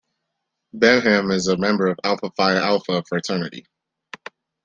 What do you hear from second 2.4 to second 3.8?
Alpha fraternity.